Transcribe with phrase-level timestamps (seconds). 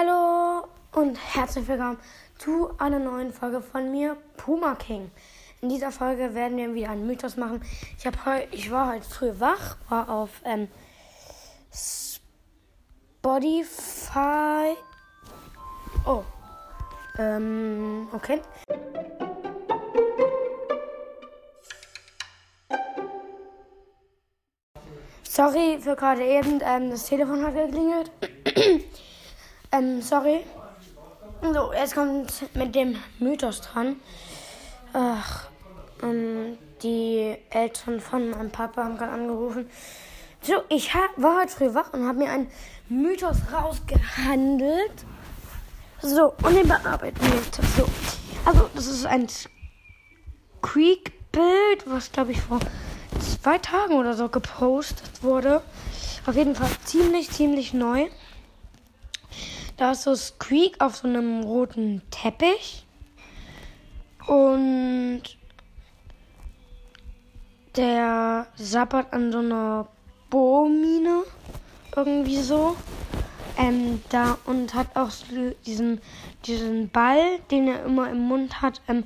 [0.00, 1.98] Hallo und herzlich willkommen
[2.38, 5.10] zu einer neuen Folge von mir, Puma King.
[5.60, 7.60] In dieser Folge werden wir wieder einen Mythos machen.
[7.98, 10.68] Ich, hab heu, ich war heute früh wach, war auf ähm,
[13.20, 14.76] Spotify.
[16.06, 16.22] Oh.
[17.18, 18.40] Ähm, okay.
[25.24, 28.12] Sorry für gerade eben, ähm, das Telefon hat geklingelt.
[29.72, 30.44] ähm, sorry.
[31.40, 33.96] So, jetzt kommt mit dem Mythos dran.
[34.92, 35.48] Ach,
[36.02, 39.70] ähm, die Eltern von meinem Papa haben gerade angerufen.
[40.42, 42.50] So, ich war heute früh wach und habe mir einen
[42.88, 45.04] Mythos rausgehandelt.
[46.00, 47.60] So, und den bearbeiten wir jetzt.
[47.76, 47.88] So,
[48.44, 49.26] also, das ist ein
[50.62, 52.60] Creek-Bild, was glaube ich vor
[53.20, 55.62] zwei Tagen oder so gepostet wurde.
[56.26, 58.08] Auf jeden Fall ziemlich, ziemlich neu.
[59.78, 62.84] Da ist so Squeak auf so einem roten Teppich.
[64.26, 65.22] Und
[67.76, 69.86] der sappert an so einer
[70.30, 71.22] Bohrmine.
[71.94, 72.76] Irgendwie so.
[73.56, 75.10] Ähm, da und hat auch
[75.64, 76.00] diesen,
[76.44, 78.80] diesen Ball, den er immer im Mund hat.
[78.88, 79.04] Ähm,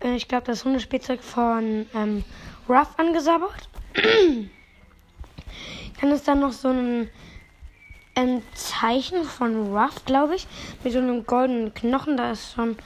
[0.00, 2.22] ich glaube, das Hundespielzeug von ähm,
[2.68, 3.68] Ruff angesabbert.
[6.00, 7.08] Dann ist da noch so ein,
[8.16, 10.48] ein Zeichen von Ruff, glaube ich,
[10.82, 12.16] mit so einem goldenen Knochen.
[12.16, 12.76] Da ist schon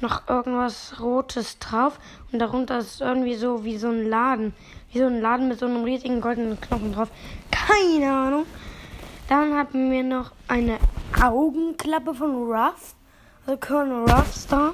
[0.00, 1.98] noch irgendwas Rotes drauf
[2.32, 4.54] und darunter ist irgendwie so wie so ein Laden.
[4.92, 7.08] Wie so ein Laden mit so einem riesigen goldenen Knochen drauf.
[7.50, 8.46] Keine Ahnung.
[9.28, 10.78] Dann hatten wir noch eine
[11.20, 12.94] Augenklappe von Ruff.
[13.44, 14.72] Also Colonel Ruffs da.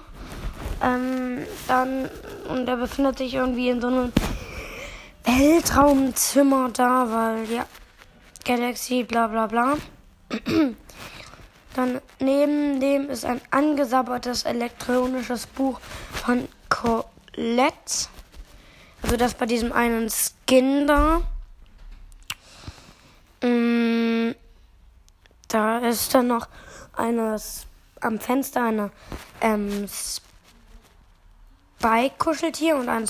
[0.83, 2.11] Ähm, dann,
[2.49, 4.13] und er befindet sich irgendwie in so einem
[5.25, 7.65] Weltraumzimmer da, weil ja,
[8.45, 9.77] Galaxy, bla bla bla.
[11.75, 15.80] Dann neben dem ist ein angesabbertes elektronisches Buch
[16.12, 18.08] von Colette.
[19.03, 21.22] Also das bei diesem einen Skin da.
[23.42, 24.34] Mm,
[25.48, 26.47] da ist dann noch
[26.92, 27.41] eine
[28.00, 28.91] am Fenster eine
[29.41, 29.88] ähm,
[31.78, 33.09] Spike-Kuscheltier und ein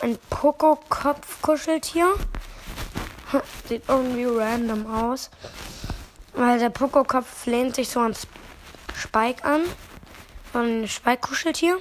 [0.00, 2.14] ein Pokokopf-Kuscheltier.
[3.68, 5.30] Sieht irgendwie random aus.
[6.34, 8.14] Weil der Pokokopf lehnt sich so an
[8.96, 9.62] Spike an.
[10.52, 11.78] So ein Spike-Kuscheltier.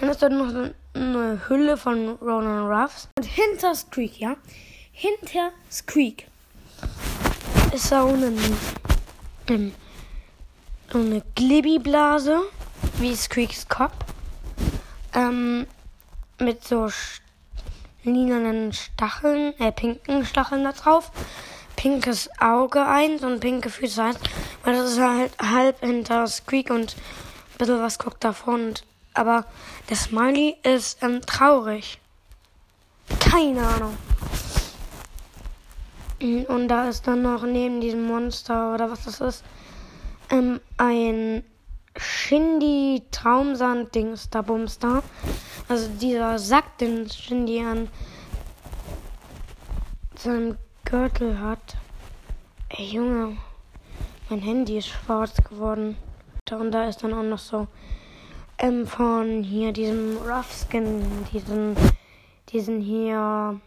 [0.00, 3.08] Dann ist da noch so eine Hülle von Ronan Ruffs.
[3.16, 4.36] Und hinter Squeak, ja?
[4.92, 6.26] Hinter Squeak
[7.72, 8.32] ist da eine,
[10.92, 12.40] so eine Glibby-Blase,
[12.98, 13.94] wie Squeaks Kopf.
[15.14, 15.66] Ähm,
[16.38, 16.88] mit so
[18.04, 21.10] lilanen Stacheln, äh, pinken Stacheln da drauf.
[21.82, 24.20] Pinkes Auge eins und pinke Füße eins.
[24.62, 28.74] Weil das ist halt halb hinter Squeak und ein bisschen was guckt davon.
[29.14, 29.46] aber
[29.90, 31.98] der Smiley ist ähm, traurig.
[33.18, 33.96] Keine Ahnung.
[36.46, 39.44] Und da ist dann noch neben diesem Monster oder was das ist,
[40.30, 41.42] ähm, ein
[41.96, 45.02] Shindy Traumsand Dings da Bumster.
[45.68, 47.88] Also dieser Sack, den Shindy an
[50.14, 50.56] seinem
[50.92, 51.78] Gürtel hat.
[52.68, 53.38] Ey Junge,
[54.28, 55.96] mein Handy ist schwarz geworden.
[56.50, 57.66] Und da ist dann auch noch so
[58.58, 61.76] ähm, von hier diesem Rough Skin, diesen,
[62.50, 63.58] diesen hier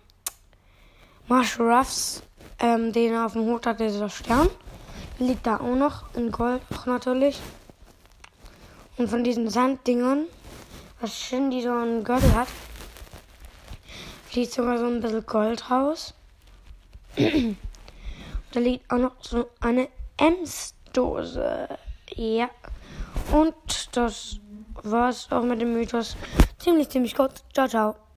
[1.28, 2.22] Marsh Ruffs,
[2.60, 4.48] ähm, den er auf dem Hut hat, dieser Stern.
[5.18, 7.42] Liegt da auch noch in Gold, auch natürlich.
[8.98, 10.26] Und von diesen Sanddingern,
[11.02, 12.50] was Shindy so einen Gürtel hat,
[14.30, 16.14] fliegt sogar so ein bisschen Gold raus.
[18.52, 21.68] da liegt auch noch so eine Ems-Dose.
[22.16, 22.50] Ja.
[23.32, 24.40] Und das
[24.84, 26.16] war's auch mit dem Mythos.
[26.60, 27.44] Ziemlich, ziemlich kurz.
[27.54, 28.05] Ciao, ciao.